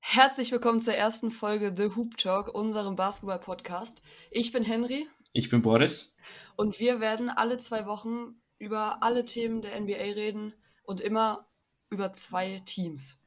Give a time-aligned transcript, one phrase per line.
[0.00, 4.02] Herzlich willkommen zur ersten Folge The Hoop Talk, unserem Basketball-Podcast.
[4.30, 5.08] Ich bin Henry.
[5.32, 6.14] Ich bin Boris.
[6.56, 10.52] Und wir werden alle zwei Wochen über alle Themen der NBA reden
[10.84, 11.48] und immer
[11.88, 13.18] über zwei Teams.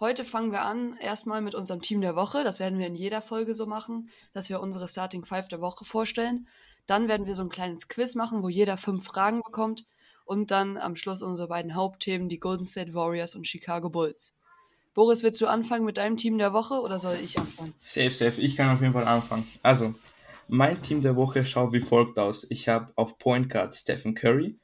[0.00, 2.42] Heute fangen wir an erstmal mit unserem Team der Woche.
[2.42, 5.84] Das werden wir in jeder Folge so machen, dass wir unsere Starting Five der Woche
[5.84, 6.48] vorstellen.
[6.86, 9.84] Dann werden wir so ein kleines Quiz machen, wo jeder fünf Fragen bekommt.
[10.24, 14.34] Und dann am Schluss unsere beiden Hauptthemen, die Golden State Warriors und Chicago Bulls.
[14.92, 17.74] Boris, willst du anfangen mit deinem Team der Woche oder soll ich anfangen?
[17.82, 18.40] Safe, safe.
[18.40, 19.46] Ich kann auf jeden Fall anfangen.
[19.62, 19.94] Also,
[20.48, 22.46] mein Team der Woche schaut wie folgt aus.
[22.50, 24.58] Ich habe auf Point Guard Stephen Curry,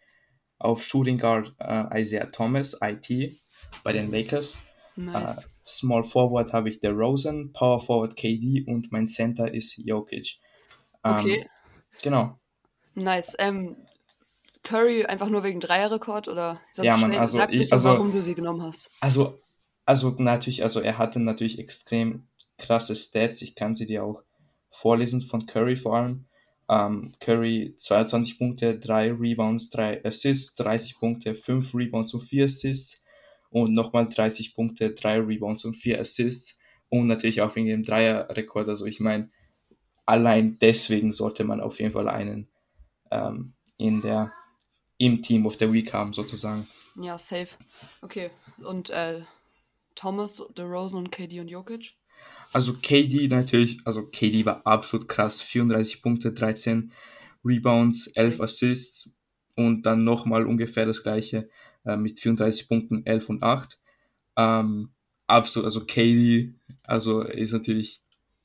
[0.59, 3.41] auf Shooting Guard äh, Isaiah Thomas, IT,
[3.85, 4.59] bei den Lakers.
[4.97, 5.45] Nice.
[5.45, 10.39] Äh, Small Forward habe ich der Rosen, Power Forward KD und mein Center ist Jokic.
[11.05, 11.47] Ähm, Okay,
[12.03, 12.39] Genau.
[12.95, 13.37] nice.
[13.39, 13.77] Ähm,
[14.65, 18.23] Curry einfach nur wegen Dreierrekord oder sonst Ja, schnell- also sag ich- also- warum du
[18.23, 18.91] sie genommen hast.
[19.01, 19.41] Also,
[19.85, 23.43] also natürlich, also er hatte natürlich extrem krasse Stats.
[23.43, 24.23] Ich kann sie dir auch
[24.71, 26.27] vorlesen von Curry vor allem.
[26.69, 33.03] Ähm, Curry 22 Punkte, 3 Rebounds, 3 Assists, 30 Punkte, 5 Rebounds und 4 Assists
[33.51, 38.69] und nochmal 30 Punkte, 3 Rebounds und 4 Assists und natürlich auch wegen dem Dreierrekord.
[38.69, 39.29] Also ich meine,
[40.07, 42.49] allein deswegen sollte man auf jeden Fall einen
[43.11, 44.33] ähm, in der
[44.99, 46.69] im Team of the Week haben sozusagen.
[46.95, 47.49] Ja, safe.
[48.03, 48.31] Okay.
[48.63, 49.23] Und äh,
[49.95, 51.95] Thomas, DeRozan und KD und Jokic?
[52.53, 55.41] Also KD natürlich, also KD war absolut krass.
[55.41, 56.93] 34 Punkte, 13
[57.45, 58.45] Rebounds, 11 Same.
[58.45, 59.11] Assists
[59.57, 61.49] und dann nochmal ungefähr das gleiche
[61.85, 63.79] äh, mit 34 Punkten, 11 und 8.
[64.37, 64.91] Ähm,
[65.27, 68.02] absolut, also KD, also ist natürlich,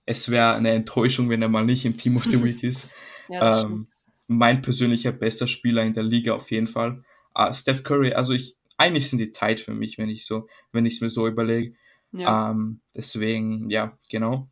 [0.07, 2.89] es wäre eine Enttäuschung, wenn er mal nicht im Team of the Week ist.
[3.29, 3.87] Ja, ähm,
[4.29, 7.03] mein persönlicher bester Spieler in der Liga auf jeden Fall.
[7.33, 10.85] Ah, Steph Curry, also ich, eigentlich sind die tight für mich, wenn ich so, wenn
[10.85, 11.75] ich es mir so überlege.
[12.13, 12.51] Ja.
[12.51, 14.47] Ähm, deswegen, ja, genau.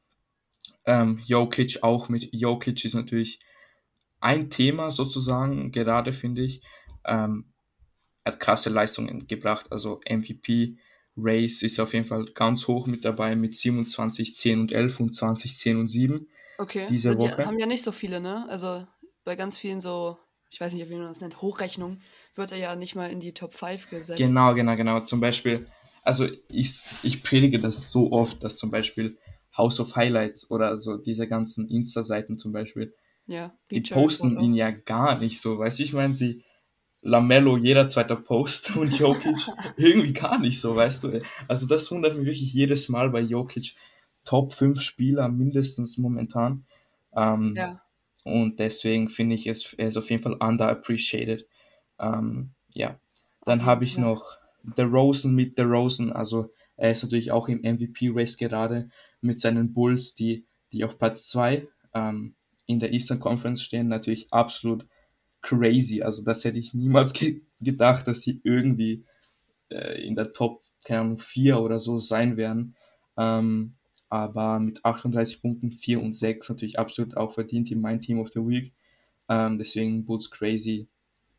[0.85, 3.39] Ähm, Jokic auch mit Jokic ist natürlich
[4.19, 6.59] ein Thema sozusagen, gerade finde ich.
[7.05, 7.45] Ähm,
[8.25, 10.75] er hat krasse Leistungen gebracht, also MVP
[11.17, 15.15] Race ist auf jeden Fall ganz hoch mit dabei mit 27, 10 und 11 und
[15.15, 16.27] 20, 10 und 7.
[16.57, 16.87] Okay.
[16.89, 17.45] diese ja, Woche.
[17.45, 18.45] haben ja nicht so viele, ne?
[18.49, 18.85] Also
[19.23, 20.17] bei ganz vielen so,
[20.49, 21.99] ich weiß nicht, wie man das nennt, Hochrechnung,
[22.35, 24.17] wird er ja nicht mal in die Top 5 gesetzt.
[24.17, 24.99] Genau, genau, genau.
[25.01, 25.67] Zum Beispiel,
[26.03, 29.17] also ich, ich predige das so oft, dass zum Beispiel
[29.57, 32.93] House of Highlights oder so diese ganzen Insta-Seiten zum Beispiel,
[33.25, 33.53] Ja.
[33.71, 35.57] die Bleacher posten ihn ja gar nicht so.
[35.57, 36.43] Weißt du, ich meine, sie
[37.05, 39.38] Lamello jeder zweite Post und Jokic
[39.77, 41.19] irgendwie gar nicht so, weißt du.
[41.47, 43.75] Also das wundert mich wirklich jedes Mal bei Jokic.
[44.23, 46.65] Top 5 Spieler mindestens momentan.
[47.15, 47.81] Ähm, Ja.
[48.23, 51.47] Und deswegen finde ich, es, er ist auf jeden Fall underappreciated.
[51.99, 52.99] Ähm, ja.
[53.45, 54.05] Dann habe ich Fall.
[54.05, 54.39] noch
[54.75, 56.11] The Rosen mit The Rosen.
[56.11, 58.89] Also er ist natürlich auch im MVP-Race gerade
[59.21, 62.33] mit seinen Bulls, die, die auf Platz 2 ähm,
[62.65, 63.89] in der Eastern Conference stehen.
[63.89, 64.88] Natürlich absolut
[65.45, 66.01] crazy.
[66.01, 69.06] Also das hätte ich niemals ge gedacht, dass sie irgendwie
[69.69, 72.75] äh, in der Top, keine Ahnung, 4 oder so sein werden.
[73.17, 73.75] Ähm,
[74.09, 78.29] aber mit 38 Punkten, 4 und 6 natürlich absolut auch verdient in mein Team of
[78.29, 78.73] the Week.
[79.29, 80.88] Ähm, deswegen Bulls crazy.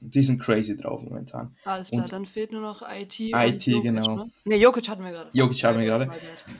[0.00, 1.54] Die sind crazy drauf momentan.
[1.64, 3.20] Alles klar, Und- dann fehlt nur noch IT.
[3.20, 4.16] IT, Jokic, genau.
[4.16, 5.30] Ne, nee, Jokic hatten wir gerade.
[5.32, 6.10] Jokic hatten wir gerade.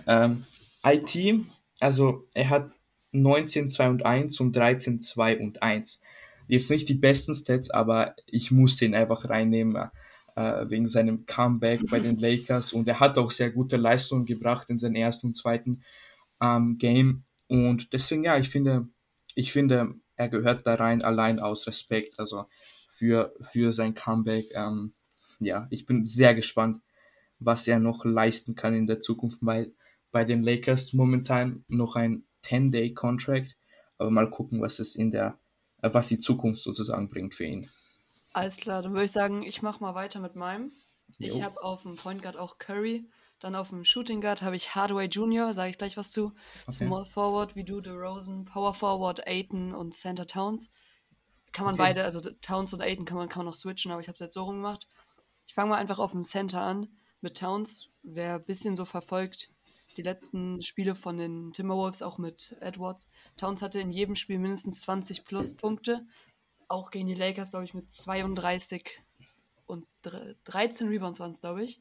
[0.07, 0.45] Ähm,
[0.85, 1.45] IT,
[1.81, 2.71] also er hat
[3.13, 6.03] 19, 2 und 1 und 13, 2 und 1.
[6.47, 9.91] Jetzt nicht die besten Stats, aber ich muss den einfach reinnehmen
[10.37, 12.73] äh, wegen seinem Comeback bei den Lakers.
[12.73, 15.83] Und er hat auch sehr gute Leistungen gebracht in seinem ersten und zweiten
[16.41, 17.25] ähm, Game.
[17.49, 18.89] Und deswegen ja, ich finde,
[19.35, 22.47] ich finde, er gehört da rein allein aus Respekt, also
[22.89, 24.47] für, für sein Comeback.
[24.55, 24.95] Ähm,
[25.41, 26.81] ja, ich bin sehr gespannt,
[27.39, 29.73] was er noch leisten kann in der Zukunft, weil
[30.11, 33.57] bei den Lakers momentan noch ein 10-Day-Contract,
[33.99, 35.39] aber mal gucken, was es in der,
[35.81, 37.71] was die Zukunft sozusagen bringt für ihn.
[38.33, 40.73] Alles klar, dann würde ich sagen, ich mache mal weiter mit meinem.
[41.19, 41.43] Ich Jo.
[41.43, 43.09] habe auf dem Point Guard auch Curry.
[43.39, 46.33] Dann auf dem Shooting Guard habe ich Hardaway Jr., sage ich gleich was zu.
[46.67, 46.73] Okay.
[46.73, 50.71] Small Forward wie du, DeRozan, Power Forward, Aiton und Center Towns.
[51.53, 51.83] Kann man Okay.
[51.85, 54.35] beide, also Towns und Aiton kann man, man noch switchen, aber ich habe es jetzt
[54.35, 54.87] so rum gemacht.
[55.47, 56.89] Ich fange mal einfach auf dem Center an
[57.21, 57.89] mit Towns.
[58.03, 59.51] Wer ein bisschen so verfolgt,
[59.97, 63.09] die letzten Spiele von den Timberwolves, auch mit Edwards.
[63.37, 66.07] Towns hatte in jedem Spiel mindestens 20 plus Punkte.
[66.69, 69.01] Auch gegen die Lakers, glaube ich, mit 32
[69.67, 71.81] und dre- 13 Rebounds waren es, glaube ich.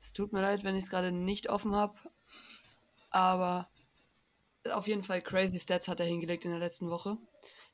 [0.00, 1.98] Es tut mir leid, wenn ich es gerade nicht offen habe.
[3.10, 3.68] Aber
[4.70, 7.16] auf jeden Fall crazy Stats hat er hingelegt in der letzten Woche.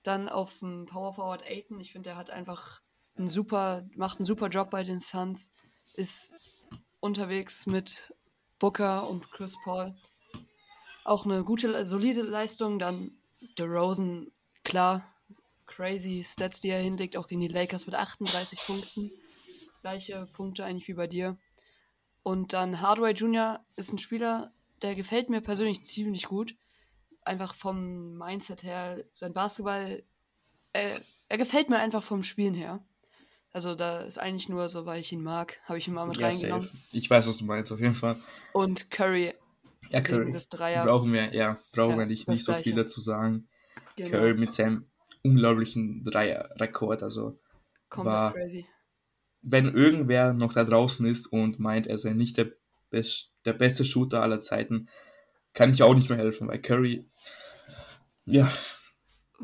[0.03, 1.81] Dann auf dem Power Forward Aiton.
[1.81, 2.81] Ich finde, der hat einfach
[3.17, 5.51] einen super, macht einen super Job bei den Suns.
[5.95, 6.35] Ist
[7.01, 8.13] unterwegs mit
[8.59, 9.95] Booker und Chris Paul.
[11.05, 12.79] Auch eine gute, solide Leistung.
[12.79, 13.13] Dann
[13.59, 14.31] DeRozan,
[14.63, 15.05] klar,
[15.67, 19.11] crazy Stats, die er hinlegt, auch gegen die Lakers mit 38 Punkten.
[19.83, 21.37] Gleiche Punkte eigentlich wie bei dir.
[22.23, 23.65] Und dann Hardway Jr.
[23.77, 24.53] ist ein Spieler,
[24.83, 26.57] der gefällt mir persönlich ziemlich gut.
[27.23, 30.03] Einfach vom Mindset her, sein Basketball,
[30.73, 32.85] er, er gefällt mir einfach vom Spielen her.
[33.55, 36.17] Also da ist eigentlich nur so, weil ich ihn mag, habe ich ihn mal mit
[36.19, 36.67] Ja, reingenommen.
[36.67, 36.77] safe.
[36.93, 38.17] Ich weiß, was du meinst, auf jeden Fall.
[38.53, 39.33] Und Curry,
[39.91, 40.33] Ja, Curry.
[40.33, 40.85] des Dreier.
[40.85, 43.47] Brauchen wir, ja, brauchen Ja, wir nicht, das nicht so viel dazu sagen.
[43.95, 44.87] Genau, Curry mit seinem
[45.23, 47.39] unglaublichen Dreier-Rekord, also
[47.91, 48.67] komplett war- crazy.
[49.43, 52.51] wenn irgendwer noch da draußen ist und meint, er sei nicht der,
[52.91, 54.89] best, der beste Shooter aller Zeiten,
[55.53, 57.09] kann ich auch nicht mehr helfen, weil Curry,
[58.25, 58.51] ja,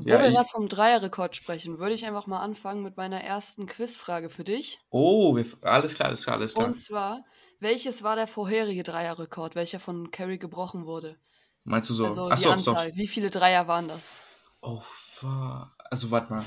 [0.08, 3.66] Wo Ja, wir gerade vom Dreierrekord sprechen, würde ich einfach mal anfangen mit meiner ersten
[3.66, 4.78] Quizfrage für dich.
[4.90, 6.74] oh, wir, alles klar, alles klar, alles klar.
[6.74, 7.24] Und zwar,
[7.58, 11.18] welches war der vorherige Dreierrekord, welcher von Curry gebrochen wurde?
[11.64, 12.06] Meinst du so?
[12.12, 12.76] Also Ach die so, so.
[12.76, 14.20] Anzahl, wie viele Dreier waren das?
[14.62, 15.68] Oh, fuck.
[15.90, 16.44] Also, warte mal.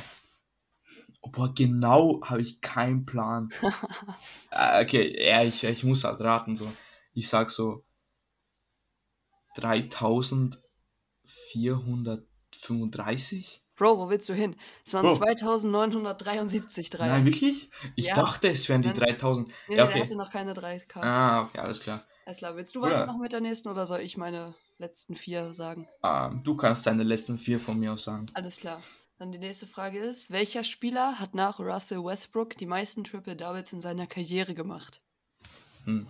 [1.21, 3.53] Oh, boah, genau habe ich keinen Plan.
[4.51, 6.71] Ah, okay, ja, ich, ich muss halt raten, so.
[7.13, 7.85] Ich sag so
[12.61, 13.61] 3435?
[13.75, 14.55] Bro, wo willst du hin?
[14.85, 15.15] Es waren Bro.
[15.15, 17.13] 2973 Dreier.
[17.13, 17.69] Nein, wirklich?
[17.95, 18.15] Ich Ja.
[18.15, 18.97] dachte, es wären die Nein.
[18.97, 19.47] 3000.
[19.67, 19.93] nee, ja, okay.
[19.93, 21.01] der hatte noch keine 3K.
[21.01, 22.05] Ah, okay, alles klar.
[22.25, 22.93] Alles klar, willst du Bruder.
[22.93, 25.87] weitermachen mit der nächsten oder soll ich meine letzten vier sagen?
[26.03, 28.27] Ähm, du kannst deine letzten vier von mir aus sagen.
[28.33, 28.81] Alles klar.
[29.17, 33.81] Dann die nächste Frage ist, welcher Spieler hat nach Russell Westbrook die meisten Triple-Doubles in
[33.81, 35.01] seiner Karriere gemacht?
[35.85, 36.07] Hm.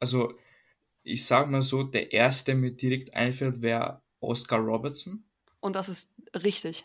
[0.00, 0.34] Also,
[1.02, 5.23] ich sag mal so, der erste, der mir direkt einfällt, wäre Oscar Robertson.
[5.64, 6.84] Und das ist richtig.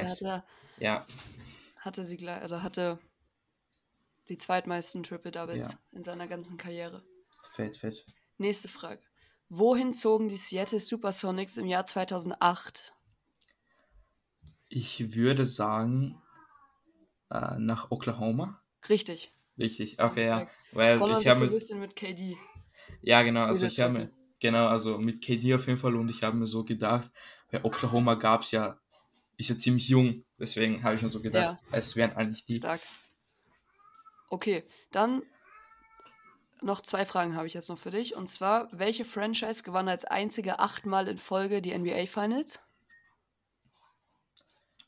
[0.00, 0.20] Er Nice.
[0.20, 0.44] hatte,
[0.78, 1.06] Ja,
[1.80, 2.98] hatte, die, gle- oder hatte
[4.28, 5.78] die zweitmeisten Triple-Doubles Ja.
[5.92, 7.02] in seiner ganzen Karriere.
[7.54, 8.06] fett, fett.
[8.38, 9.02] Nächste Frage.
[9.50, 12.94] Wohin zogen die Seattle Supersonics im Jahr 2008?
[14.68, 16.22] Ich würde sagen,
[17.30, 18.60] äh, nach Oklahoma.
[18.88, 19.32] Richtig.
[19.58, 20.48] Richtig, okay, ja.
[20.72, 22.38] Weil Connor ich sich so habe ein bisschen mit KD.
[23.02, 24.12] ja genau, also ich habe mir, Triple.
[24.40, 27.10] genau, also mit KD auf jeden Fall und ich habe mir so gedacht,
[27.56, 28.78] bei Oklahoma gab es ja,
[29.36, 32.58] ist ja ziemlich jung, deswegen habe ich mir so gedacht, es wären eigentlich die.
[32.58, 32.80] Stark.
[34.28, 35.22] Okay, dann
[36.62, 38.16] noch zwei Fragen habe ich jetzt noch für dich.
[38.16, 42.60] Und zwar, welche Franchise gewann als einzige achtmal in Folge die NBA Finals?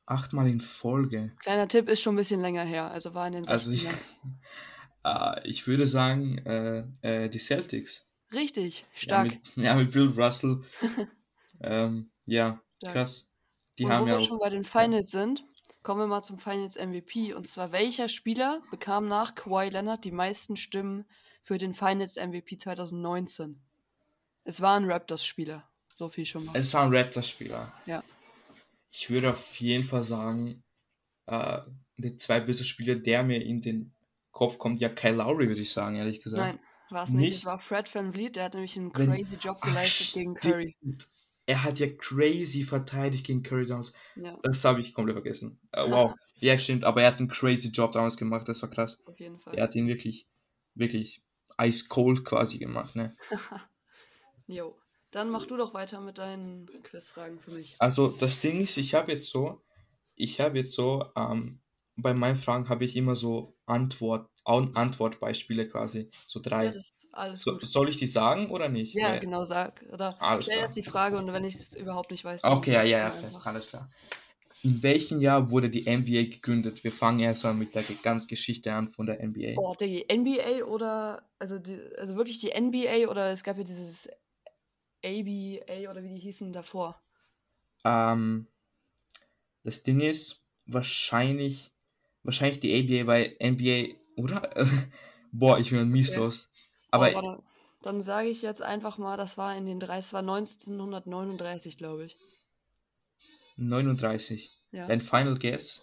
[0.06, 1.32] Achtmal in Folge.
[1.41, 3.50] Kleiner Tipp, ist schon ein bisschen länger her, also war in den 60ern.
[3.50, 3.87] Also ich,
[5.05, 8.06] äh, ich würde sagen, äh, äh, die Celtics.
[8.32, 9.26] Richtig, Ja stark.
[9.26, 10.62] mit, ja, mit Bill Russell.
[11.61, 12.92] ähm, ja, Stark.
[12.94, 13.26] krass.
[13.78, 14.22] Die Und wo haben ja wir auch.
[14.26, 15.44] schon bei den Finals sind,
[15.82, 17.32] kommen wir mal zum Finals MVP.
[17.34, 21.04] Und zwar, welcher Spieler bekam nach Kawhi Leonard die meisten Stimmen
[21.42, 23.60] für den Finals MVP 2019?
[24.44, 25.69] Es war ein Raptors-Spieler.
[25.94, 26.56] So viel schon mal.
[26.56, 27.72] Es war ein Raptors-Spieler.
[27.86, 28.02] Ja.
[28.90, 30.62] Ich würde auf jeden Fall sagen,
[31.26, 31.60] äh,
[31.96, 33.92] der zweitbeste Spieler, der mir in den
[34.30, 36.40] Kopf kommt, ja, Kyle Lowry, würde ich sagen, ehrlich gesagt.
[36.40, 36.58] Nein,
[36.90, 37.28] war es nicht.
[37.30, 37.36] Nicht?
[37.38, 40.36] Es war Fred Van Vliet, der hat nämlich einen Wenn- crazy Job Ach, geleistet gegen
[40.38, 41.08] stimmt.
[41.49, 43.95] Er hat ja crazy verteidigt gegen Curry damals.
[44.17, 45.59] Ja, Das habe ich komplett vergessen.
[45.73, 46.15] Äh, wow.
[46.41, 49.00] ja, stimmt, aber er hat einen crazy Job damals gemacht, das war krass.
[49.07, 49.55] auf jeden Fall.
[49.55, 50.26] Er hat ihn wirklich,
[50.75, 51.23] wirklich
[51.61, 53.17] ice cold quasi gemacht, ne?
[54.47, 54.78] Jo.
[55.11, 57.76] Dann mach du doch weiter mit deinen Quizfragen für mich.
[57.78, 59.62] Also das Ding ist, ich habe jetzt so,
[60.17, 61.61] ich habe jetzt so, ähm,
[61.97, 66.67] bei meinen Fragen habe ich immer so Antwort, An Antwortbeispiele quasi, so drei.
[66.67, 66.73] Ja,
[67.12, 68.95] alles so, soll ich die sagen oder nicht?
[68.95, 69.85] Ja, Weil- genau, sag.
[69.93, 72.73] Oder Alles stell erst die Frage und wenn ich es überhaupt nicht weiß, dann Okay,
[72.73, 73.90] ja, ja, ja, alles klar.
[74.62, 76.83] In welchem Jahr wurde die NBA gegründet?
[76.83, 79.55] Wir fangen erst mal mit der ganzen Geschichte an von der NBA.
[79.55, 84.09] Boah, die NBA oder, also, die, also wirklich die NBA oder es gab ja dieses
[85.05, 87.00] ABA oder wie die hießen davor.
[87.85, 88.49] Ähm,
[89.62, 91.71] das Ding ist, wahrscheinlich,
[92.25, 94.50] wahrscheinlich die ABA, weil NBA, oder?
[95.32, 96.18] Boah, ich bin mies Okay.
[96.18, 96.50] los.
[96.90, 97.42] Boah, Aber warte,
[97.82, 102.04] dann sage ich jetzt einfach mal, das war in den 30, es war 1939, glaube
[102.06, 102.16] ich.
[103.56, 104.50] 39.
[104.72, 104.87] Ja.
[104.87, 105.82] Dein Final Guess?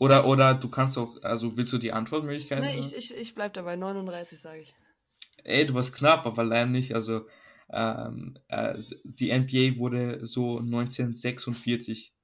[0.00, 2.64] Oder, oder du kannst auch, also willst du die Antwortmöglichkeiten?
[2.64, 4.74] Nee, ich, ich, ich bleib dabei, 39 sage ich.
[5.44, 6.94] Ey, du warst knapp, aber leider nicht.
[6.94, 7.26] Also,
[7.70, 8.74] ähm, äh,
[9.04, 12.14] die NBA wurde so 1946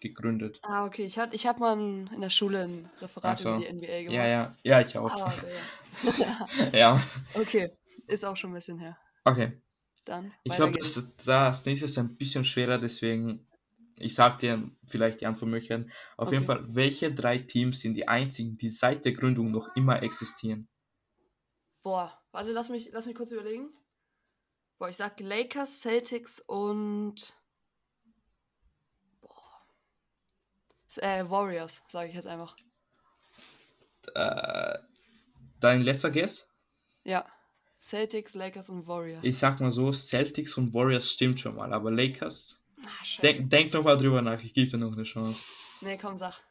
[0.00, 0.60] gegründet.
[0.62, 3.50] Ah, okay, ich hatte ich hab mal in, der Schule ein Referat so.
[3.50, 4.16] über die NBA gemacht.
[4.16, 5.10] Ja, ja, ja, ich auch.
[5.12, 6.70] Ah, ja.
[6.72, 7.00] ja,
[7.34, 7.70] okay,
[8.06, 8.96] ist auch schon ein bisschen her.
[9.24, 9.52] okay.
[10.04, 13.46] Dann, Ich glaube, das, das nächste ist ein bisschen schwerer, deswegen
[13.98, 15.92] ich sag dir vielleicht die Antwortmöglichkeiten.
[16.16, 16.36] Auf Okay.
[16.36, 20.68] jeden Fall, welche drei Teams sind die einzigen, die seit der Gründung noch immer existieren?
[21.82, 23.70] Boah, warte, lass mich, lass mich kurz überlegen.
[24.78, 27.36] Boah, ich sag Lakers, Celtics und.
[29.22, 29.60] Boah.
[30.72, 32.56] S- Äh, Warriors, sage ich jetzt einfach.
[34.14, 34.78] Äh,
[35.60, 36.46] dein letzter Guess?
[37.04, 37.26] Ja.
[37.78, 39.24] Celtics, Lakers und Warriors.
[39.24, 43.22] Ich sag mal so, Celtics und Warriors stimmt schon mal, aber Lakers, ah, scheiße.
[43.22, 45.42] denk, denk noch mal drüber nach, ich gebe dir noch eine Chance.
[45.80, 46.42] nee, komm, sag.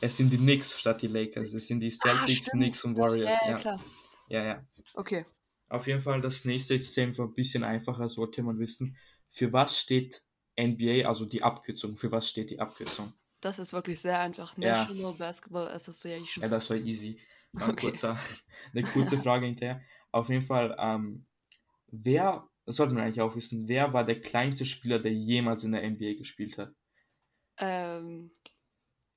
[0.00, 2.62] Es sind die Knicks statt die Lakers, es sind die Celtics, stimmt.
[2.62, 3.34] Knicks und Warriors.
[3.42, 3.84] Ja, ja, Ja, klar.
[4.28, 4.66] ja, ja.
[4.94, 5.26] Okay.
[5.68, 8.96] Auf jeden Fall, das nächste ist einfach ein bisschen einfacher, sollte man wissen.
[9.28, 10.22] Für was steht
[10.58, 13.12] NBA, also die Abkürzung, für was steht die Abkürzung?
[13.44, 14.56] Das ist wirklich sehr einfach.
[14.56, 14.86] Ja.
[14.86, 16.42] National Basketball Association.
[16.42, 17.20] Ja, das war easy.
[17.54, 17.76] Okay.
[17.76, 18.18] kurzer,
[18.72, 19.82] eine kurze Frage hinterher.
[20.12, 21.26] Auf jeden Fall, ähm,
[21.88, 25.72] wer, das sollte man eigentlich auch wissen, wer war der kleinste Spieler, der jemals in
[25.72, 26.72] der NBA gespielt hat?
[27.58, 28.30] Ähm,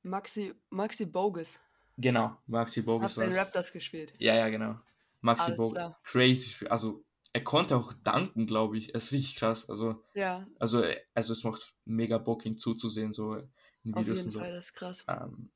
[0.03, 1.61] Maxi, Maxi Bogus.
[1.95, 4.13] Genau, Maxi Hat Bogus bei den war Raptors gespielt.
[4.19, 4.77] Ja, ja, genau.
[5.21, 5.73] Maxi Alles Bogus.
[5.73, 5.99] klar.
[6.03, 6.67] Crazy Spiel.
[6.67, 8.89] Also, er konnte auch danken, glaube ich.
[8.89, 9.69] Er ist richtig krass.
[9.69, 13.41] Also, Ja, also, also es macht mega Bock, ihn zuzusehen, so
[13.83, 14.39] in auf Videos jeden und so.
[14.39, 15.05] Fall, das ist krass.
[15.07, 15.49] Ähm,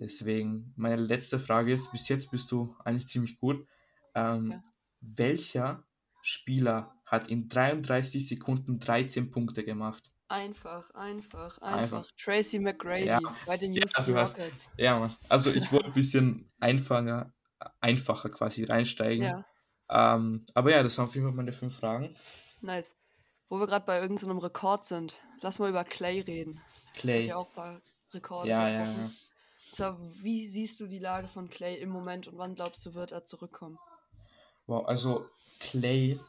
[0.00, 3.66] deswegen, meine letzte Frage ist, bis jetzt bist du eigentlich ziemlich gut.
[4.14, 4.62] Ähm, Ja.
[5.00, 5.84] Welcher
[6.22, 10.10] Spieler hat in 33 Sekunden 13 Punkte gemacht?
[10.28, 11.78] Einfach, einfach, Einfach.
[11.98, 12.10] einfach.
[12.16, 13.20] Tracy McGrady Ja.
[13.44, 14.70] bei den Ja, Houston hast- Rockets.
[14.78, 15.14] Ja, Mann.
[15.28, 17.32] Also ich wollte ein bisschen einfacher,
[17.80, 19.24] einfacher quasi reinsteigen.
[19.24, 19.44] Ja,
[19.90, 22.16] Ähm, aber ja, das waren auf jeden Fall meine fünf Fragen.
[22.62, 22.96] nice.
[23.50, 26.62] Wo wir gerade bei irgendeinem Rekord sind, lass mal über Clay reden.
[26.94, 27.26] Hat Clay.
[27.26, 27.80] ja auch ein paar
[28.12, 28.48] Rekorde.
[28.48, 29.10] Ja, ja, ja.
[29.72, 33.10] So, wie siehst du die Lage von Clay im Moment und wann glaubst du, wird
[33.10, 33.78] er zurückkommen?
[34.66, 36.20] Wow, also Clay,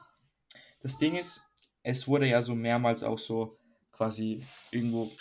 [0.81, 1.43] das Ding ist,
[1.83, 3.57] es wurde ja so mehrmals auch so
[3.91, 5.11] quasi irgendwo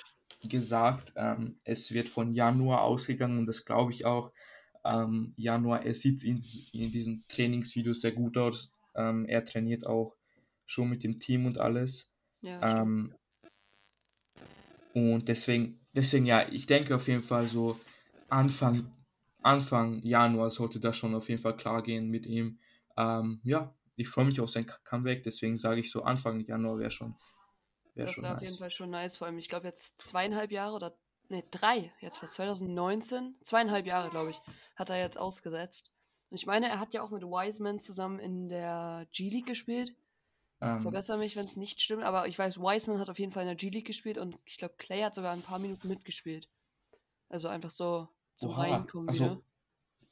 [0.43, 4.33] gesagt, ähm, es wird von Januar ausgegangen und das glaube ich auch.
[4.85, 8.71] Ähm, Januar, er sieht in, in diesen Trainingsvideos sehr gut aus.
[8.95, 10.17] Ähm, er trainiert auch
[10.67, 12.11] schon mit dem Team und alles.
[12.41, 12.81] Ja.
[12.81, 13.15] Ähm,
[14.95, 17.79] und deswegen, deswegen ja, ich denke auf jeden Fall so
[18.29, 18.91] Anfang,
[19.43, 22.59] Anfang Januar sollte das schon auf jeden Fall klar gehen mit ihm.
[22.97, 26.93] Ähm, ja, ich freue mich auf sein Comeback, deswegen sage ich so Anfang Januar wäre
[26.93, 27.17] schon,
[27.95, 28.43] wäre das wäre auf nice.
[28.49, 29.17] jeden Fall schon nice.
[29.17, 30.97] Vor allem, ich glaube, jetzt zweieinhalb Jahre oder,
[31.29, 34.41] ne, drei, jetzt fast 2019, zweieinhalb Jahre, glaube ich,
[34.77, 35.93] hat er jetzt ausgesetzt.
[36.31, 39.95] Und ich meine, er hat ja auch mit Wiseman zusammen in der G-League gespielt.
[40.64, 43.42] Ähm, Verbessere mich, wenn es nicht stimmt, aber ich weiß, Wiseman hat auf jeden Fall
[43.42, 46.49] in der G-League gespielt und ich glaube, Clay hat sogar ein paar Minuten mitgespielt.
[47.28, 49.42] Also einfach so zum Oha, Reinkommen also, wieder.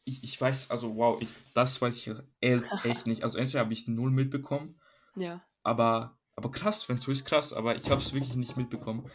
[0.05, 2.15] ich, ich weiß, also wow, ich, das weiß ich
[2.85, 3.23] echt nicht.
[3.23, 4.81] Also entweder habe ich null mitbekommen,
[5.17, 8.57] Ja, aber, aber krass, wenn es so ist, krass, aber ich habe es wirklich nicht
[8.57, 9.09] mitbekommen,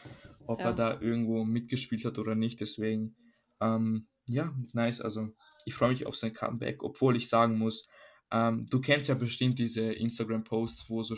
[0.48, 0.66] ob Ja.
[0.68, 2.60] er da irgendwo mitgespielt hat oder nicht.
[2.62, 3.16] Deswegen,
[3.60, 5.02] ähm, ja, nice.
[5.02, 5.30] Also
[5.66, 7.88] ich freue mich auf sein Comeback, obwohl ich sagen muss,
[8.32, 11.16] ähm, du kennst ja bestimmt diese Instagram-Posts, wo so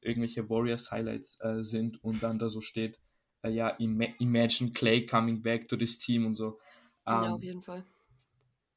[0.00, 3.00] irgendwelche Warriors-Highlights äh, sind und dann da so steht,
[3.42, 6.58] äh, ja, ima imagine Clay coming back to this team und so.
[7.06, 7.84] ja, Ähm, auf jeden Fall.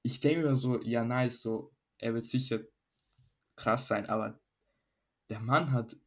[0.03, 2.60] ich denke mir so, ja, nice, so, er wird sicher
[3.55, 4.39] krass sein, aber
[5.29, 5.98] der Mann hat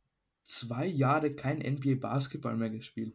[0.45, 3.15] zwei Jahre kein NBA Basketball mehr gespielt.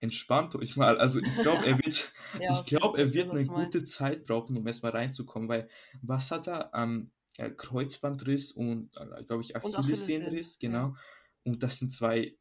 [0.00, 0.98] Entspannt euch mal.
[0.98, 4.66] Also ich glaube, er wird, Ja, ich Fall, er wird eine gute Zeit brauchen, um
[4.66, 5.68] erstmal reinzukommen, weil
[6.02, 6.72] was hat er?
[6.74, 10.96] Ähm, äh, Kreuzbandriss und, äh, glaube ich, Achillessehnenriss, Achillessehnen, genau.
[11.44, 12.36] Und das sind zwei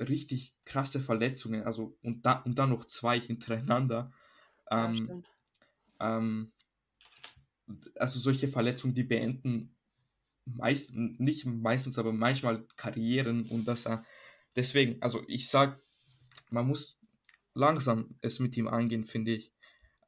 [0.00, 4.12] richtig krasse Verletzungen, also und, da, und dann noch zwei hintereinander.
[4.70, 5.26] Ja, Ähm, stimmt.
[6.00, 6.52] ähm,
[7.96, 9.76] also solche Verletzungen, die beenden
[10.44, 13.98] meistens, nicht meistens, aber manchmal Karrieren und das, äh,
[14.56, 15.80] deswegen, also ich sag,
[16.50, 16.98] man muss
[17.54, 19.52] langsam es mit ihm angehen, finde ich.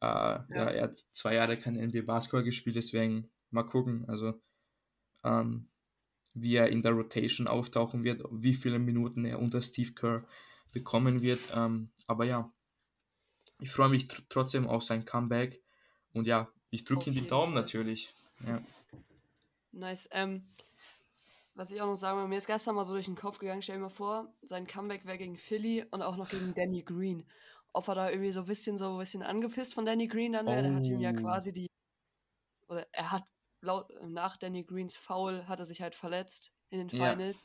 [0.00, 0.46] Äh, ja.
[0.48, 4.40] er hat zwei Jahre kein NBA Basketball gespielt, deswegen mal gucken, also
[5.24, 5.68] ähm,
[6.34, 10.26] wie er in der Rotation auftauchen wird, wie viele Minuten er unter Steve Kerr
[10.72, 11.50] bekommen wird.
[11.54, 12.52] Ähm, aber ja,
[13.60, 15.62] ich freue mich tr trotzdem auf sein Comeback.
[16.12, 17.62] Und ja, ich drücke ihm die Daumen Fall.
[17.62, 18.14] natürlich.
[18.46, 18.62] Ja.
[19.72, 20.08] Nice.
[20.12, 20.54] Ähm,
[21.54, 23.62] was ich auch noch sagen will, mir ist gestern mal so durch den Kopf gegangen,
[23.62, 27.26] stell dir mal vor, sein Comeback wäre gegen Philly und auch noch gegen Danny Green.
[27.74, 30.48] Ob er da irgendwie so ein bisschen so ein bisschen angepisst von Danny Green dann
[30.48, 31.16] wäre, der hat ihm ja Oh.
[31.20, 31.68] quasi die,
[32.68, 33.24] oder er hat
[33.62, 37.12] laut, nach Danny Greens Foul hat er sich halt verletzt in den Ja.
[37.12, 37.36] Finals,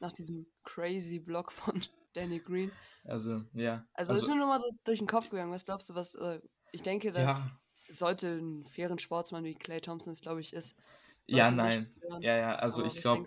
[0.00, 1.80] nach diesem crazy Block von
[2.14, 2.72] Danny Green.
[3.04, 3.86] Also, ja.
[3.94, 6.40] Also, ist mir nur mal so durch den Kopf gegangen, was glaubst du, was, äh,
[6.72, 10.74] ich denke, dass ja, sollte ein fairen Sportsmann wie Clay Thompson es, glaube ich, ist.
[11.26, 11.94] ja, nein.
[12.20, 13.24] Ja, ja, also Aber ich glaube,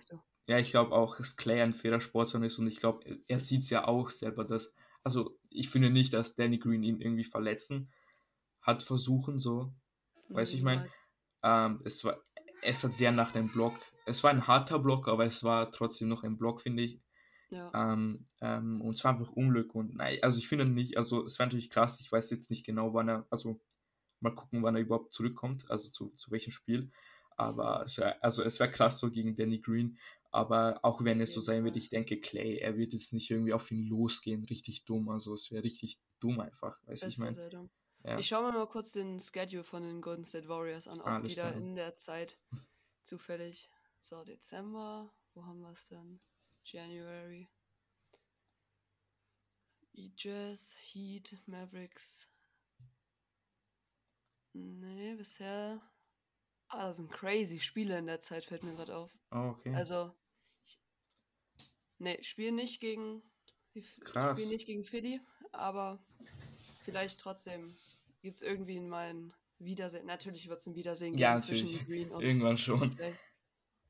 [0.47, 3.63] ja, ich glaube auch, dass Clay ein fairer Sportsmann ist und ich glaube, er sieht
[3.63, 4.73] es ja auch selber, dass,
[5.03, 7.91] also ich finde nicht, dass Danny Green ihn irgendwie verletzen
[8.61, 9.73] hat versuchen, so.
[10.29, 10.89] Weiß ich mein.
[11.43, 12.17] Ähm, es war,
[12.61, 13.75] es hat sehr nach dem Block.
[14.05, 16.99] Es war ein harter Block, aber es war trotzdem noch ein Block, finde ich.
[17.49, 17.71] Ja.
[17.73, 21.37] Ähm, ähm, und es war einfach Unglück und nein, also ich finde nicht, also es
[21.37, 23.61] wäre natürlich krass, ich weiß jetzt nicht genau, wann er, also
[24.21, 26.89] mal gucken, wann er überhaupt zurückkommt, also zu, zu welchem Spiel.
[27.35, 27.85] Aber
[28.21, 29.97] also es wäre krass so gegen Danny Green.
[30.31, 33.53] Aber auch wenn es so sein wird, ich denke, Clay, er wird jetzt nicht irgendwie
[33.53, 35.09] auf ihn losgehen, richtig dumm.
[35.09, 37.69] Also es wäre richtig dumm einfach, weiß Das ich meine.
[38.03, 38.19] Ja.
[38.19, 41.29] Ich schaue mir mal kurz den Schedule von den Golden State Warriors an, ob Alles
[41.29, 42.37] die da in der Zeit
[43.01, 43.69] zufällig.
[44.01, 46.19] So, Dezember, wo haben wir es denn?
[46.65, 47.49] January.
[49.93, 52.29] Jazz, Heat, Mavericks.
[54.51, 55.81] Nee, bisher.
[56.67, 59.15] Ah, das sind crazy Spiele in der Zeit, fällt mir gerade auf.
[59.31, 59.73] Oh, okay.
[59.75, 60.13] Also,
[60.65, 60.81] ich,
[61.99, 63.21] nee, spielen nicht gegen,
[64.01, 64.37] Krass.
[64.37, 66.03] spielen nicht gegen Philly, aber
[66.83, 67.77] vielleicht trotzdem
[68.23, 70.05] gibt es irgendwie mal ein Wiedersehen.
[70.05, 71.87] Natürlich wird es ein Wiedersehen ja, geben zwischen natürlich.
[71.87, 72.97] Green und Irgendwann schon.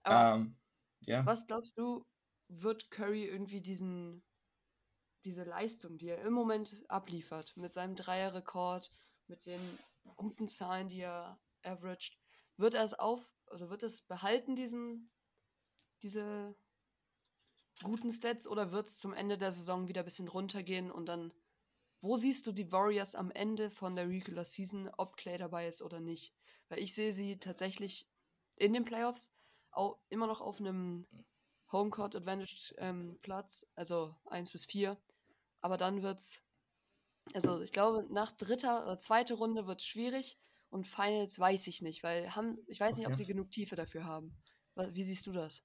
[0.04, 0.56] Aber Ähm,
[1.06, 1.26] ja.
[1.26, 2.06] was glaubst du,
[2.50, 4.24] wird Curry irgendwie diesen,
[5.24, 8.92] diese Leistung, die er im Moment abliefert, mit seinem Dreierrekord,
[9.28, 9.80] mit den
[10.18, 12.18] guten Zahlen, die er averaged,
[12.58, 15.12] wird er es auf, oder wird es behalten, diesen,
[16.02, 16.56] diese
[17.82, 21.32] guten Stats, oder wird es zum Ende der Saison wieder ein bisschen runtergehen und dann,
[22.04, 25.82] wo siehst du die Warriors am Ende von der Regular Season, ob Clay dabei ist
[25.82, 26.36] oder nicht?
[26.70, 28.10] Weil ich sehe sie tatsächlich
[28.58, 29.32] in den Playoffs
[29.72, 31.08] auch immer noch auf einem
[31.72, 35.02] Homecourt Advantage ähm, Platz, also 1 bis 4.
[35.62, 36.44] Aber dann wird's,
[37.34, 41.82] also ich glaube, nach dritter oder zweite Runde wird es schwierig und Finals weiß ich
[41.82, 43.18] nicht, weil haben, ich weiß nicht, ob Okay.
[43.18, 44.38] sie genug Tiefe dafür haben.
[44.76, 45.64] Wie siehst du das?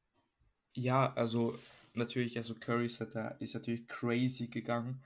[0.74, 1.58] Ja, also
[1.94, 5.02] natürlich, also Curry ist, halt da, ist natürlich crazy gegangen.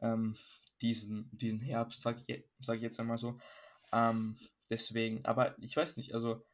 [0.00, 0.36] Ähm,
[0.82, 3.38] diesen, diesen Herbst, sag ich, sag ich jetzt einmal so.
[3.92, 4.36] Ähm,
[4.70, 6.44] deswegen, aber ich weiß nicht, also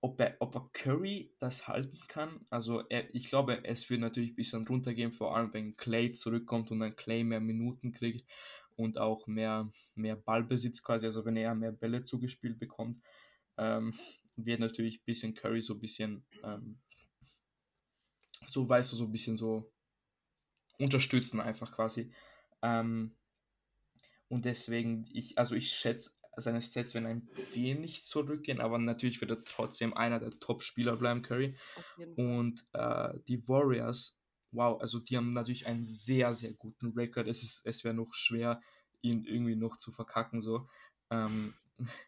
[0.00, 2.46] ob er, ob er Curry das halten kann.
[2.50, 6.70] Also er, ich glaube, es wird natürlich ein bisschen runtergehen, vor allem wenn Clay zurückkommt
[6.70, 8.28] und dann Clay mehr Minuten kriegt
[8.76, 13.02] und auch mehr, mehr Ballbesitz quasi, also wenn er mehr Bälle zugespielt bekommt,
[13.56, 13.92] ähm,
[14.36, 16.78] wird natürlich ein bisschen Curry so ein bisschen, ähm,
[18.46, 19.72] so weißt du, so ein bisschen so
[20.78, 22.12] unterstützen einfach quasi.
[22.62, 23.16] Ähm,
[24.28, 29.30] und deswegen, ich, also ich schätze, seine Stats werden ein wenig zurückgehen, aber natürlich wird
[29.32, 31.56] er trotzdem einer der Top-Spieler bleiben, Curry.
[32.14, 34.18] Und äh, die Warriors,
[34.50, 37.28] wow, also die haben natürlich einen sehr, sehr guten Rekord.
[37.28, 38.60] Es, ist- es wäre noch schwer,
[39.02, 40.68] ihn irgendwie noch zu verkacken, so.
[41.10, 41.54] Ähm,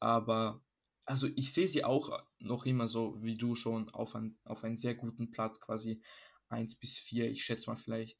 [0.00, 0.62] aber,
[1.04, 4.78] also ich sehe sie auch noch immer so, wie du schon, auf, ein, auf einen
[4.78, 6.02] sehr guten Platz, quasi
[6.48, 8.18] 1 bis 4, ich schätze mal vielleicht,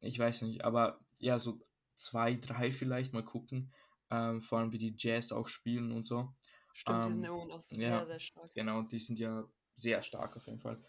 [0.00, 1.60] ich weiß nicht, aber ja, so
[1.98, 3.72] 2, 3 vielleicht, mal gucken.
[4.10, 6.34] Ähm, vor allem wie die Jazz auch spielen und so.
[6.72, 8.06] Stimmt, die sind ähm, immer noch sehr, ja.
[8.06, 8.54] sehr stark.
[8.54, 9.44] Genau, die sind ja
[9.76, 10.82] sehr stark auf jeden Fall.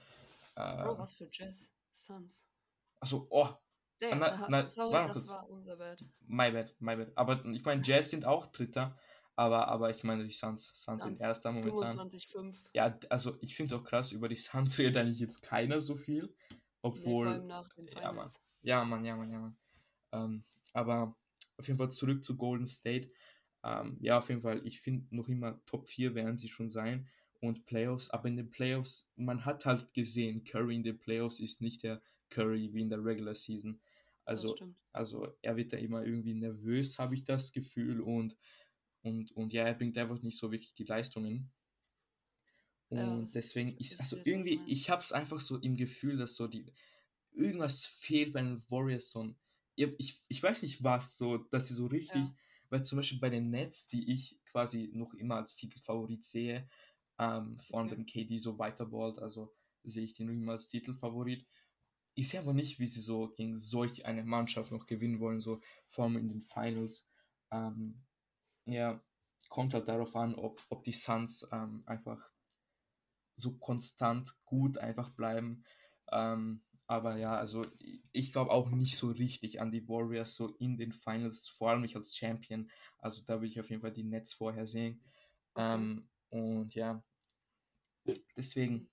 [0.56, 1.69] Äh, Bro, was für Jazz?
[1.91, 2.45] Suns.
[3.00, 3.50] also, oh,
[4.00, 5.30] Damn, na- na, sorry, warte das kurz.
[5.30, 6.02] war unser Bad.
[6.28, 7.12] my bad, my bad.
[7.15, 8.98] Aber ich meine, Jazz sind auch Dritter,
[9.36, 11.98] aber, aber ich meine, die Suns, Suns sind Erster momentan.
[12.10, 12.56] 25,5.
[12.74, 15.95] Ja, also ich finde es auch krass, über die Suns redet eigentlich jetzt keiner so
[15.98, 17.50] viel, Nee, obwohl, den
[17.88, 18.30] ja, Mann.
[18.62, 19.58] Ja, Mann, ja, Mann, ja, Mann.
[20.12, 21.17] Ähm, aber
[21.58, 23.12] auf jeden Fall zurück zu Golden State.
[23.63, 27.10] Ähm, ja, auf jeden Fall, ich finde noch immer Top 4 werden sie schon sein
[27.41, 31.62] und Playoffs, aber in den Playoffs, man hat halt gesehen, Curry in den Playoffs ist
[31.62, 33.82] nicht der Curry wie in der Regular Season.
[34.25, 34.62] Also,
[34.93, 38.38] also er wird da immer irgendwie nervös, habe ich das Gefühl und,
[39.01, 41.51] und, und ja, er bringt einfach nicht so wirklich die Leistungen.
[42.89, 46.36] Und Ja, deswegen ich ist, also irgendwie, ich habe es einfach so im Gefühl, dass
[46.36, 46.65] so die,
[47.32, 49.39] irgendwas fehlt bei den Warriors so ein,
[49.97, 52.35] ich, ich, weiß nicht was, so, dass sie so richtig, Ja.
[52.69, 56.69] weil zum Beispiel bei den Nets, die ich quasi noch immer als Titelfavorit sehe,
[57.17, 61.47] ähm, vor allem wenn KD so weiterballt, also sehe ich die noch immer als Titelfavorit.
[62.15, 65.61] Ich sehe aber nicht, wie sie so gegen solch eine Mannschaft noch gewinnen wollen, so
[65.87, 67.09] vor allem in den Finals.
[67.51, 68.03] Ähm,
[68.65, 69.01] ja,
[69.49, 72.29] kommt halt darauf an, ob, ob die Suns ähm, einfach
[73.35, 75.63] so konstant gut einfach bleiben.
[76.11, 80.47] Ähm, aber ja, also ich- ich glaube auch nicht so richtig an die Warriors so
[80.58, 82.69] in den Finals, vor allem nicht als Champion.
[82.97, 85.04] Also da will ich auf jeden Fall die Nets vorher sehen.
[85.54, 85.63] Okay.
[85.63, 87.04] Ähm, und ja,
[88.36, 88.89] deswegen,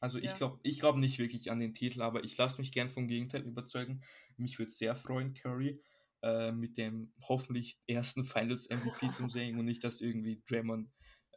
[0.00, 0.34] also ich Ja.
[0.34, 3.42] glaube ich glaub nicht wirklich an den Titel, aber ich lasse mich gern vom Gegenteil
[3.42, 4.02] überzeugen.
[4.36, 5.82] Mich würde sehr freuen, Curry
[6.22, 10.88] äh, mit dem hoffentlich ersten Finals MVP zum sehen und nicht, dass irgendwie Draymond,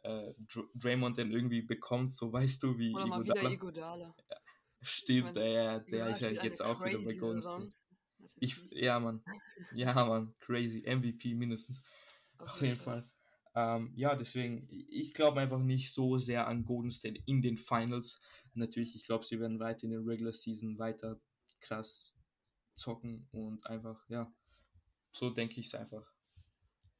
[0.04, 3.52] äh, Dr Draymond den irgendwie bekommt, so weißt du, wie Oder mal wieder.
[3.52, 4.14] Igodala.
[4.80, 7.42] Stimmt, meine, der, der Iguodala ist ja jetzt auch wieder bei Golden.
[7.42, 7.72] State.
[8.36, 9.22] Ich, ja, Mann.
[9.74, 10.34] Ja, Mann.
[10.38, 10.84] Crazy.
[10.86, 11.82] MVP mindestens.
[12.38, 13.02] Auf, Auf jeden Fall.
[13.02, 13.10] Fall.
[13.54, 18.20] Ähm, ja, deswegen, ich glaube einfach nicht so sehr an Golden State in den Finals.
[18.54, 21.20] Natürlich, ich glaube, sie werden weiter in der Regular Season weiter
[21.60, 22.14] krass
[22.76, 24.32] zocken und einfach, ja,
[25.12, 26.12] so denke ich es einfach.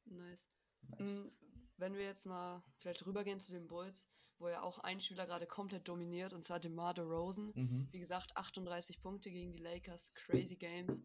[0.05, 0.51] Nice.
[0.81, 0.99] nice.
[0.99, 1.31] Mm,
[1.77, 5.45] wenn wir jetzt mal vielleicht rübergehen zu den Bulls, wo ja auch ein Spieler gerade
[5.45, 7.51] komplett dominiert, und zwar DeMar DeRozan.
[7.55, 7.87] Mhm.
[7.91, 11.01] Wie gesagt, 38 Punkte gegen die Lakers, crazy Games.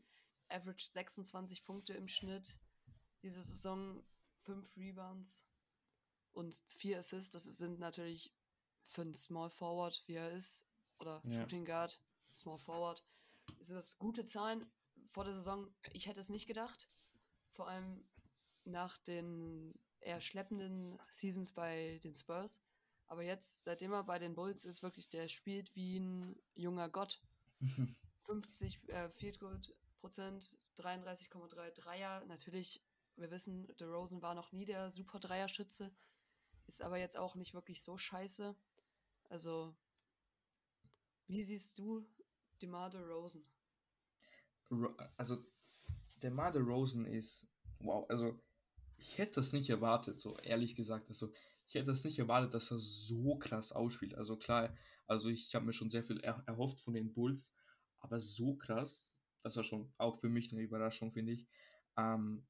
[0.48, 2.56] Average 26 Punkte im Schnitt.
[3.22, 4.02] Diese Saison
[4.44, 5.46] 5 Rebounds
[6.32, 7.30] und 4 Assists.
[7.30, 8.32] Das sind natürlich
[8.84, 10.66] für einen Small Forward, wie er ist,
[10.98, 11.40] oder ja.
[11.40, 12.00] Shooting Guard,
[12.34, 13.04] Small Forward,
[13.60, 14.70] sind das gute Zahlen
[15.10, 15.68] vor der Saison.
[15.92, 16.88] Ich hätte es nicht gedacht.
[17.52, 18.04] Vor allem
[18.64, 22.60] nach den eher schleppenden Seasons bei den Spurs.
[23.14, 27.22] Aber jetzt, seitdem er bei den Bulls ist, wirklich, der spielt wie ein junger Gott.
[28.26, 29.60] 50 äh, Field Goal
[30.00, 32.24] Prozent, 33,3 Dreier.
[32.24, 32.82] Natürlich,
[33.14, 35.94] wir wissen, DeRozan war noch nie der super Dreierschütze,
[36.66, 38.56] ist aber jetzt auch nicht wirklich so scheiße.
[39.28, 39.76] Also,
[41.28, 42.04] wie siehst du
[42.62, 43.44] DeMar DeRozan?
[45.16, 45.46] Also,
[46.16, 47.46] DeMar DeRozan ist,
[47.78, 48.36] wow, also
[48.96, 51.08] ich hätte das nicht erwartet, so ehrlich gesagt.
[51.10, 51.32] Also,
[51.66, 54.14] ich hätte das nicht erwartet, dass er so krass ausspielt.
[54.14, 54.74] Also klar,
[55.06, 57.54] also ich habe mir schon sehr viel er erhofft von den Bulls,
[57.98, 61.46] aber so krass, das war schon auch für mich eine Überraschung, finde ich.
[61.96, 62.46] Ähm,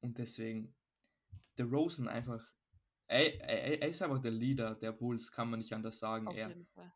[0.00, 0.74] und deswegen,
[1.58, 2.44] der Rosen einfach,
[3.08, 6.26] er, er, er, ist einfach der Leader der Bulls, kann man nicht anders sagen.
[6.28, 6.92] Auf er, jeden Fall.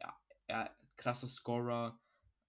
[0.00, 1.98] Ja, er, krasser Scorer,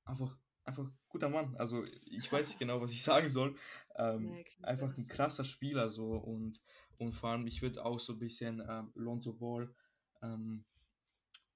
[0.03, 1.55] einfach einfach guter Mann.
[1.57, 3.55] Also ich weiß nicht genau, was ich sagen soll.
[3.95, 6.61] Ähm, nee, einfach ein krasser Spieler so und,
[6.97, 9.73] und vor allem, ich würde auch so ein bisschen ähm, Lonzo Ball
[10.21, 10.65] ähm,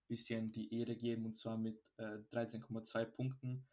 [0.08, 3.65] bisschen die Ehre geben und zwar mit äh, 13,2 Punkten,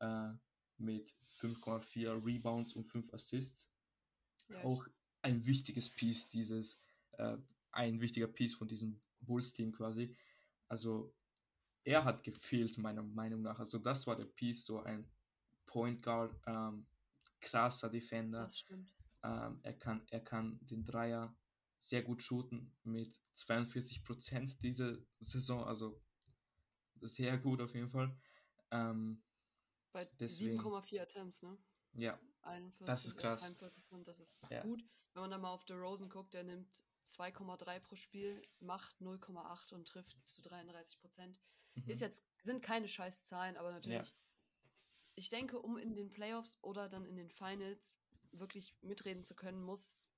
[0.00, 0.30] äh,
[0.78, 3.70] mit 5,4 Rebounds und 5 Assists.
[4.48, 4.86] Ja, auch
[5.22, 6.80] ein wichtiges Piece dieses,
[7.12, 7.36] äh,
[7.72, 10.16] ein wichtiger Piece von diesem Bulls-Team quasi.
[10.68, 11.14] Also
[11.84, 13.58] er hat gefehlt, meiner Meinung nach.
[13.58, 15.08] Also das war der Piece, so ein
[15.66, 16.86] Point Guard, ähm,
[17.40, 18.42] krasser Defender.
[18.42, 18.95] Das stimmt.
[19.22, 21.36] Ähm, er, kann, er kann den Dreier
[21.78, 26.02] sehr gut shooten mit 42 Prozent diese Saison, also
[27.00, 28.16] sehr gut auf jeden Fall.
[28.70, 29.22] Ähm,
[29.92, 31.56] Bei 7,4 Attempts, ne?
[31.92, 33.40] Ja, 41, das ist krass.
[33.40, 34.62] 42, das ist ja.
[34.62, 34.84] gut.
[35.12, 39.72] Wenn man dann mal auf The Rosen guckt, der nimmt 2,3 pro Spiel, macht 0,8
[39.72, 41.38] und trifft zu 33 Prozent.
[41.74, 41.88] Mhm.
[41.88, 44.08] Ist jetzt, sind keine scheiß Zahlen, aber natürlich.
[44.08, 44.14] Ja.
[45.14, 47.98] Ich denke, um in den Playoffs oder dann in den Finals
[48.38, 50.08] wirklich mitreden zu können, muss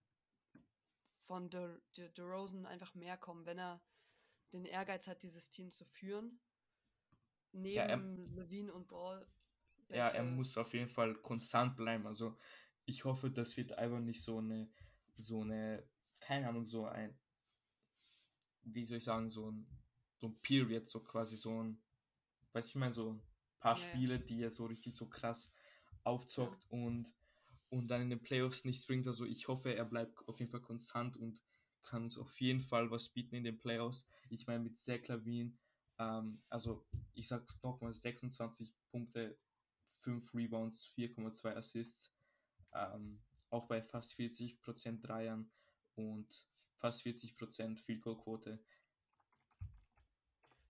[1.21, 3.83] von De, De, DeRozan einfach mehr kommen, wenn er
[4.53, 6.41] den Ehrgeiz hat, dieses Team zu führen.
[7.53, 9.27] Neben ja, er, Levine und Ball.
[9.89, 12.07] Ja, er muss auf jeden Fall konstant bleiben.
[12.07, 12.37] Also
[12.85, 14.71] ich hoffe, das wird einfach nicht so eine,
[15.17, 15.87] so eine,
[16.21, 17.19] keine Ahnung, so ein,
[18.63, 19.67] wie soll ich sagen, so ein
[20.19, 21.81] so ein Period, so quasi so ein,
[22.53, 23.23] weiß ich meine, so ein
[23.61, 25.53] paar ja, Spiele, die er so richtig so krass
[26.05, 26.79] aufzockt ja.
[26.79, 27.13] und,
[27.71, 29.07] und dann in den Playoffs nichts bringt.
[29.07, 31.43] Also ich hoffe, er bleibt auf jeden Fall konstant und
[31.83, 34.07] kann uns auf jeden Fall was bieten in den Playoffs.
[34.31, 35.59] Ich meine, mit Zach Lavin,
[35.99, 39.39] ähm, also ich sag's nochmal, 26 Punkte,
[40.01, 42.13] 5 Rebounds, 4,2 Assists,
[42.75, 45.51] ähm, auch bei fast 40% Dreiern
[45.95, 48.59] und fast 40% Field Goal Quote.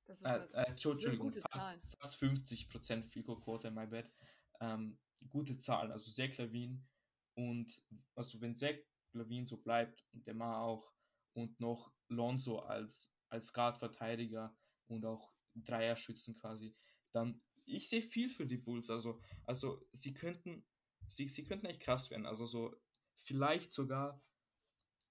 [0.09, 4.11] Das ist äh, halt äh, Entschuldigung, fast, fast 50% Fico Quote, my bad.
[4.61, 6.87] Ähm, gute Zahlen, also Zach Lavin
[7.35, 7.83] und
[8.14, 8.77] also wenn Zach
[9.12, 10.92] Lavin so bleibt und der mal auch
[11.35, 16.75] und noch Lonzo als, als Guard-Verteidiger und auch Dreier-Schützen quasi,
[17.12, 18.90] dann ich sehe viel für die Bulls.
[18.90, 20.64] Also, also sie könnten,
[21.07, 22.27] sie, sie könnten echt krass werden.
[22.27, 22.75] Also so
[23.14, 24.23] vielleicht sogar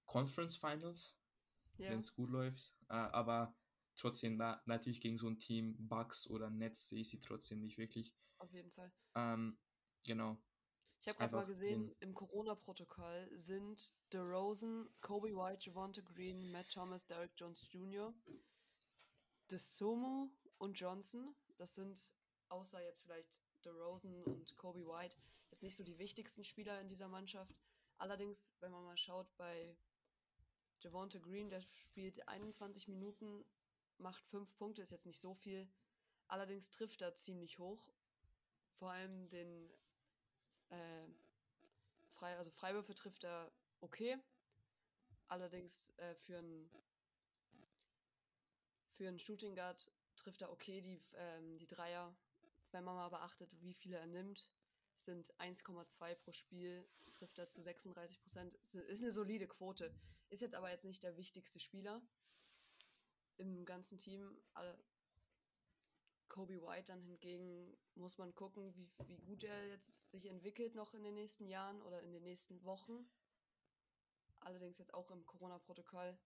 [0.06, 1.16] Conference Finals,
[1.78, 1.90] ja.
[1.90, 2.74] wenn es gut läuft.
[2.88, 3.56] Äh, aber
[3.94, 7.78] trotzdem na, natürlich gegen so ein Team, Bucks oder Nets sehe ich sie trotzdem nicht
[7.78, 8.12] wirklich.
[8.38, 8.92] Auf jeden Fall.
[9.14, 9.58] Ähm,
[10.04, 10.36] genau.
[11.00, 17.06] Ich habe gerade mal gesehen, im Corona-Protokoll sind DeRozan, Kobe White, Javante Green, Matt Thomas,
[17.06, 18.12] Derek Jones Jr.,
[19.50, 21.34] DeSomo und Johnson.
[21.56, 22.12] Das sind,
[22.48, 25.16] außer jetzt vielleicht DeRozan und Kobe White,
[25.50, 27.56] jetzt nicht so die wichtigsten Spieler in dieser Mannschaft.
[27.96, 29.76] Allerdings, wenn man mal schaut, bei
[30.80, 33.44] Javante Green, der spielt 21 Minuten
[33.98, 35.68] macht fünf Punkte, ist jetzt nicht so viel.
[36.28, 37.86] Allerdings trifft er ziemlich hoch.
[38.78, 39.70] Vor allem den
[40.70, 41.06] äh,
[42.12, 44.18] Frei, also Freiwürfe trifft er okay.
[45.28, 46.70] Allerdings äh, für einen
[48.98, 52.12] für einen Shooting Guard trifft er okay die, ähm, die Dreier,
[52.72, 54.50] wenn man mal beachtet, wie viele er nimmt.
[54.94, 58.54] sind 1,2 pro Spiel, trifft er zu 36 Prozent.
[58.56, 59.94] Ist eine solide Quote.
[60.30, 62.02] Ist jetzt aber jetzt nicht der wichtigste Spieler
[63.36, 64.36] im ganzen Team.
[66.28, 70.94] Kobe White dann hingegen muss man gucken, wie, wie gut er jetzt sich entwickelt noch
[70.94, 73.08] in den nächsten Jahren oder in den nächsten Wochen.
[74.40, 76.16] Allerdings jetzt auch im Corona-Protokoll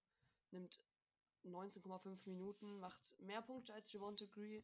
[0.50, 0.78] nimmt
[1.44, 4.62] 19,5 Minuten, macht mehr Punkte als Javonte Green,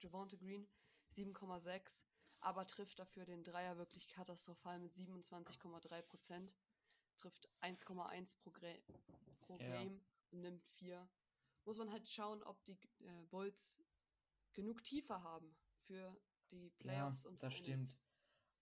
[0.00, 0.68] Javonte Green
[1.12, 2.02] 7,6,
[2.40, 6.54] aber trifft dafür den Dreier wirklich katastrophal mit 27,3 Prozent.
[7.16, 8.50] Trifft 1,1 pro,
[9.40, 9.70] pro ja.
[9.70, 10.00] Game
[10.32, 11.08] und nimmt 4.
[11.64, 13.80] Muss man halt schauen, ob die äh, Bulls
[14.52, 15.54] genug Tiefe haben
[15.86, 16.16] für
[16.50, 17.92] die Playoffs ja, und das stimmt.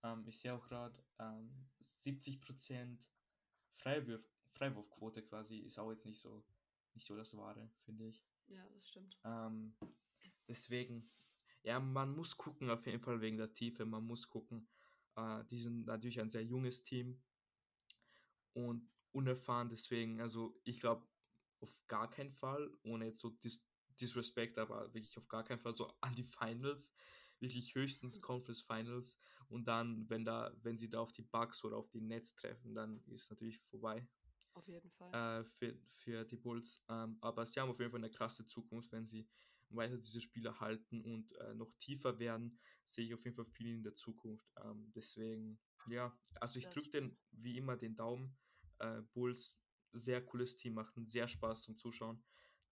[0.02, 3.04] Ähm, ich sehe auch gerade ähm, 70 Prozent
[3.76, 4.22] Freiwurf,
[4.52, 6.44] Freiwurfquote quasi ist auch jetzt nicht so
[6.94, 8.22] nicht so das Wahre, finde ich.
[8.48, 9.16] Ja, das stimmt.
[9.24, 9.76] Ähm,
[10.48, 11.08] deswegen,
[11.62, 14.68] ja, man muss gucken, auf jeden Fall wegen der Tiefe, man muss gucken.
[15.16, 17.22] Äh, die sind natürlich ein sehr junges Team
[18.54, 21.06] und unerfahren, deswegen, also ich glaube,
[21.60, 23.64] auf gar keinen Fall, ohne jetzt so dis
[24.00, 26.92] Disrespect, aber wirklich auf gar keinen Fall so an die Finals,
[27.38, 28.22] wirklich höchstens mhm.
[28.22, 29.16] Conference Finals
[29.48, 32.74] und dann, wenn da, wenn sie da auf die Bugs oder auf die Nets treffen,
[32.74, 34.06] dann ist natürlich vorbei.
[34.54, 35.40] Auf jeden Fall.
[35.40, 36.84] Äh, für, für die Bulls.
[36.88, 39.28] Ähm, aber sie haben auf jeden Fall eine krasse Zukunft, wenn sie
[39.70, 43.74] weiter diese Spieler halten und äh, noch tiefer werden, sehe ich auf jeden Fall viel
[43.74, 44.46] in der Zukunft.
[44.64, 48.36] Ähm, deswegen, ja, also ich drücke den wie immer den Daumen.
[48.78, 49.56] Äh, Bulls,
[49.92, 52.22] sehr cooles Team, macht einen sehr Spaß zum Zuschauen.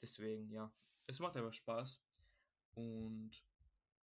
[0.01, 0.73] Deswegen, ja,
[1.09, 2.01] es macht einfach Spaß.
[2.73, 3.44] Und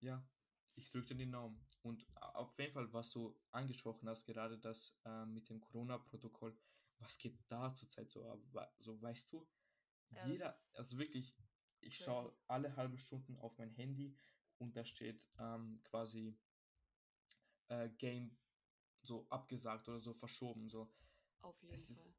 [0.02, 0.28] ja,
[0.76, 1.66] ich drücke den Daumen.
[1.82, 6.58] Und auf jeden Fall, was du angesprochen hast, gerade das äh, mit dem Corona-Protokoll,
[7.00, 8.40] was geht da zurzeit so ab?
[8.80, 9.48] So, weißt du,
[10.10, 11.36] ja, jeder, also wirklich,
[11.80, 14.18] ich schaue alle halbe Stunden auf mein Handy
[14.58, 16.38] und da steht ähm, quasi
[17.68, 18.36] äh, Game
[19.04, 20.70] so abgesagt oder so verschoben.
[20.70, 20.92] So.
[21.42, 21.96] Auf jeden es Fall.
[21.96, 22.16] Ist,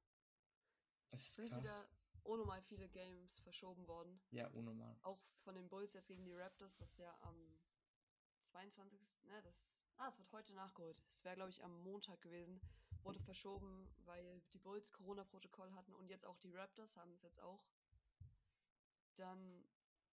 [1.10, 1.62] es sind krass.
[1.62, 1.90] wieder
[2.28, 4.20] unnormal viele Games verschoben worden.
[4.30, 4.96] Ja, unnormal.
[5.02, 7.58] Auch von den Bulls jetzt gegen die Raptors, was ja am
[8.42, 9.24] 22.
[9.24, 10.96] Ne, das, ah, es wird heute nachgeholt.
[11.10, 12.60] Es wäre, glaube ich, am Montag gewesen.
[13.02, 17.40] Wurde verschoben, weil die Bulls Corona-Protokoll hatten und jetzt auch die Raptors haben es jetzt
[17.40, 17.64] auch.
[19.16, 19.64] Dann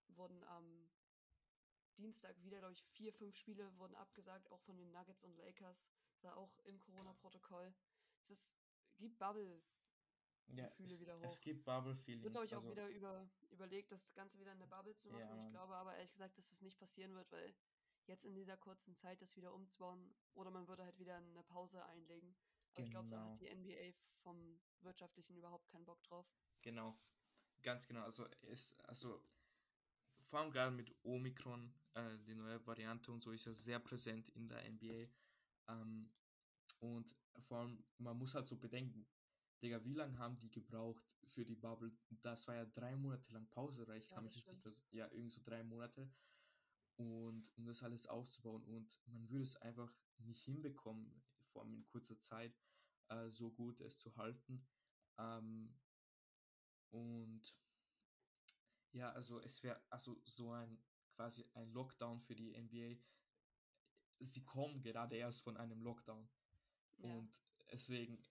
[0.08, 0.90] wurden am
[1.98, 5.86] Dienstag wieder, glaube ich, vier, fünf Spiele wurden abgesagt, auch von den Nuggets und Lakers.
[6.22, 7.74] War auch im Corona-Protokoll.
[8.20, 8.56] Es ist,
[8.98, 9.62] gibt Bubble.
[10.48, 11.24] Ja, es, wieder hoch.
[11.24, 12.24] es gibt Bubble-Feelings.
[12.24, 15.10] Wird, glaube ich, auch also, wieder über, überlegt, das Ganze wieder in der Bubble zu
[15.10, 15.22] machen.
[15.22, 17.54] Ja, ich glaube aber ehrlich gesagt, dass das nicht passieren wird, weil
[18.06, 21.84] jetzt in dieser kurzen Zeit das wieder umzubauen oder man würde halt wieder eine Pause
[21.86, 22.36] einlegen.
[22.74, 22.86] Aber genau.
[22.86, 26.28] ich glaube, da hat die NBA vom Wirtschaftlichen überhaupt keinen Bock drauf.
[26.62, 26.98] Genau,
[27.62, 28.04] ganz genau.
[28.04, 29.24] Also es, also
[30.26, 34.30] vor allem gerade mit Omikron, äh, die neue Variante und so ist ja sehr präsent
[34.30, 35.08] in der NBA.
[35.68, 36.12] Ähm,
[36.80, 39.08] und vor allem, man muss halt so bedenken,
[39.62, 41.92] Digga, wie lange haben die gebraucht für die Bubble?
[42.22, 45.30] Das war ja drei Monate lang Pause, ich ja, kann mich jetzt nicht, ja, irgendwie
[45.30, 46.10] so drei Monate
[46.98, 51.86] und um das alles aufzubauen und man würde es einfach nicht hinbekommen, vor allem in
[51.86, 52.58] kurzer Zeit
[53.10, 54.66] äh, so gut es zu halten.
[55.18, 55.78] Ähm,
[56.92, 57.56] und
[58.92, 60.82] ja, also es wäre also so ein
[61.16, 62.98] quasi ein Lockdown für die NBA.
[64.20, 66.30] Sie kommen gerade erst von einem Lockdown.
[66.98, 67.10] Ja.
[67.10, 67.34] Und
[67.72, 68.22] deswegen,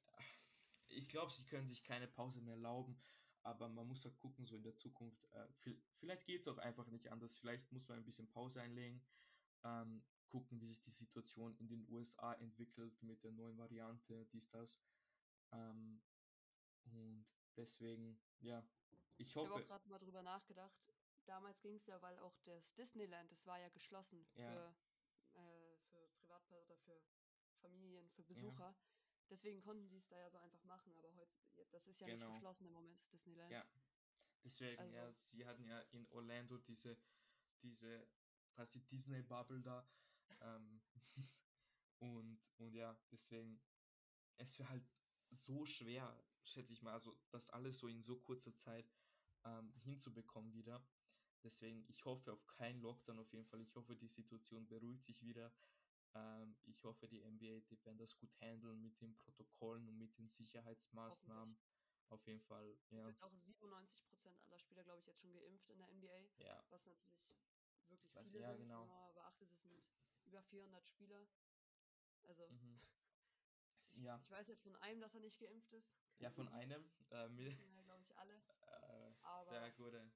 [0.88, 3.00] ich glaube, sie können sich keine Pause mehr erlauben
[3.44, 6.86] aber man muss halt gucken, so in der Zukunft, äh, vielleicht geht es auch einfach
[6.88, 9.06] nicht anders, vielleicht muss man ein bisschen Pause einlegen,
[9.64, 14.48] ähm, gucken, wie sich die Situation in den USA entwickelt mit der neuen Variante, dies,
[14.50, 14.78] das.
[15.52, 16.02] Ähm,
[16.86, 18.66] und deswegen, ja,
[19.18, 19.46] ich hoffe.
[19.46, 20.74] Ich habe auch gerade mal drüber nachgedacht.
[21.26, 24.50] Damals ging es ja, weil auch das Disneyland, das war ja geschlossen ja.
[24.50, 27.02] für, äh, für Privatpersonen oder für
[27.60, 28.70] Familien, für Besucher.
[28.70, 28.93] Ja.
[29.30, 31.32] Deswegen konnten sie es da ja so einfach machen, aber heute,
[31.70, 32.26] das ist ja genau.
[32.26, 33.50] nicht geschlossen im Moment, Disneyland.
[33.50, 33.64] Ja,
[34.44, 36.96] deswegen, also, ja, sie hatten ja in Orlando diese,
[37.62, 38.06] diese
[38.50, 39.88] quasi Disney-Bubble da.
[40.40, 40.82] ähm,
[41.98, 43.60] und, und ja, deswegen,
[44.36, 44.84] es wäre halt
[45.30, 48.92] so schwer, schätze ich mal, also das alles so in so kurzer Zeit
[49.44, 50.86] ähm, hinzubekommen wieder.
[51.42, 53.60] Deswegen, ich hoffe auf keinen Lockdown auf jeden Fall.
[53.60, 55.54] Ich hoffe, die Situation beruhigt sich wieder.
[56.14, 60.16] Ähm, ich hoffe, die NBA, die werden das gut handeln mit den Protokollen und mit
[60.18, 61.56] den Sicherheitsmaßnahmen.
[62.10, 63.08] Auf jeden Fall, ja.
[63.08, 66.28] Es sind auch 97% aller Spieler, glaube ich, jetzt schon geimpft in der NBA.
[66.38, 66.62] Ja.
[66.68, 67.02] Was natürlich
[67.88, 68.82] wirklich viele ja, sind, genau.
[68.82, 69.82] wenn man beachtet, es sind
[70.24, 71.26] über 400 Spieler.
[72.22, 72.80] Also, mhm.
[73.80, 74.18] ich, ja.
[74.22, 75.90] ich weiß jetzt von einem, dass er nicht geimpft ist.
[76.18, 76.84] Ja, von einem.
[77.10, 78.34] Äh, ja, glaube ich, alle.
[78.34, 80.10] Äh, Aber der gute.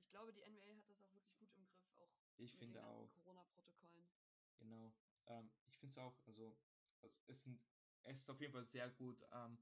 [0.00, 2.78] Ich glaube, die NBA hat das auch wirklich gut im Griff, auch ich mit finde
[2.78, 4.08] den ganzen Corona-Protokollen.
[4.58, 4.92] Genau.
[5.26, 6.56] Ähm, ich finde es auch, also,
[7.02, 7.60] also es sind,
[8.02, 9.58] es ist auf jeden Fall sehr gut, ähm,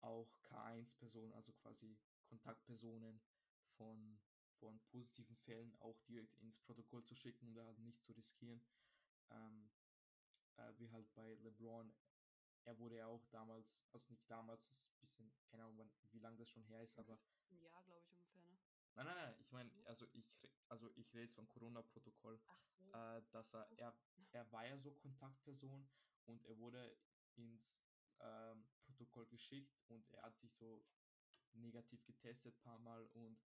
[0.00, 3.22] auch K1-Personen, also quasi Kontaktpersonen
[3.76, 4.20] von,
[4.58, 8.62] von positiven Fällen auch direkt ins Protokoll zu schicken und da halt nicht zu riskieren.
[9.30, 9.70] Ähm,
[10.56, 11.94] äh, wie halt bei LeBron,
[12.64, 16.18] er wurde ja auch damals, also nicht damals, ist ein bisschen, keine Ahnung, wann, wie
[16.20, 17.18] lange das schon her ist, aber.
[17.60, 18.58] Jahr, glaube ich, ungefähr, ne?
[18.94, 20.26] Nein, nein, nein, ich meine, also ich,
[20.68, 22.38] also ich rede jetzt vom Corona-Protokoll,
[22.78, 22.92] so.
[22.92, 23.94] äh, dass er, er,
[24.32, 25.88] er war ja so Kontaktperson
[26.26, 26.96] und er wurde
[27.36, 27.78] ins
[28.20, 30.84] ähm, Protokoll geschickt und er hat sich so
[31.54, 33.38] negativ getestet ein paar Mal und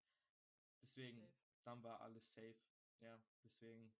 [0.81, 1.33] deswegen, safe.
[1.63, 2.57] dann war alles safe.
[2.99, 3.91] Ja, deswegen.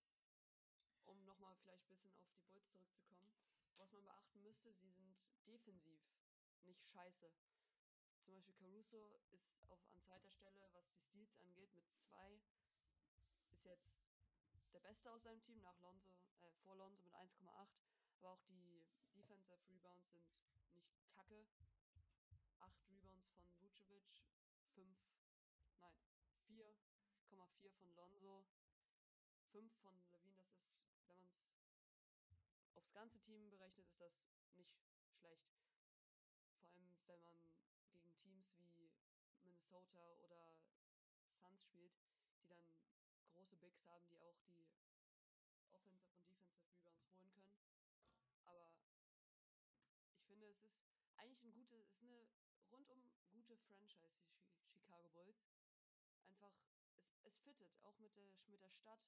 [1.06, 3.34] Um nochmal vielleicht ein bisschen auf die Bulls zurückzukommen,
[3.78, 6.02] was man beachten müsste, sie sind defensiv
[6.64, 7.32] nicht scheiße.
[8.28, 12.42] Zum Beispiel Caruso ist auf, an zweiter Stelle, was die Steals angeht, mit zwei.
[13.54, 13.88] Ist jetzt
[14.74, 16.12] der Beste aus seinem Team, nach Lonzo,
[16.42, 17.70] äh, vor Lonzo mit 1,8.
[18.18, 18.84] Aber auch die
[19.16, 20.28] Defensive Rebounds sind
[20.76, 21.48] nicht kacke.
[22.60, 24.04] Acht Rebounds von Vucevic,
[24.74, 25.00] fünf,
[25.80, 25.96] nein,
[26.50, 28.44] 4,4 von Lonzo,
[29.54, 30.44] fünf von Levine.
[30.76, 34.12] Das ist, wenn man es aufs ganze Team berechnet, ist das
[34.58, 34.76] nicht
[35.16, 35.48] schlecht.
[37.06, 37.57] Vor allem, wenn man
[38.28, 38.92] Teams wie
[39.42, 40.58] Minnesota oder
[41.40, 41.94] Suns spielt,
[42.40, 42.66] die dann
[43.32, 44.68] große Bigs haben, die auch die
[45.72, 46.42] Offensive und
[46.84, 47.72] Defensive Rebounds holen können.
[48.46, 48.74] Aber
[50.18, 50.76] ich finde, es ist
[51.16, 52.28] eigentlich ein gute, es ist eine
[52.70, 54.20] rundum gute Franchise,
[54.62, 55.38] die Chicago Bulls.
[56.28, 56.52] Einfach,
[57.00, 59.00] es, es fittet, auch mit der, mit der Stadt.